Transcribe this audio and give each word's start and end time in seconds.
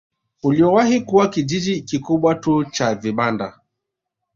Uliowahi 0.43 1.01
kuwa 1.01 1.29
kijiji 1.29 1.81
kikubwa 1.81 2.35
tu 2.35 2.65
cha 2.65 2.95
vibanda 2.95 3.59